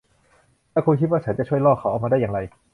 [0.71, 2.39] และคุณคิดว่าฉันจะช่วยล่อเขาออกมาได้อย่างไร